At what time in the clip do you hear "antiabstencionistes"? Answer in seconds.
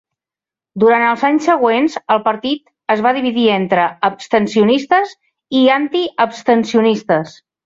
5.77-7.39